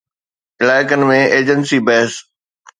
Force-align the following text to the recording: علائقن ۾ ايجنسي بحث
علائقن 0.63 1.01
۾ 1.11 1.19
ايجنسي 1.37 1.79
بحث 1.85 2.13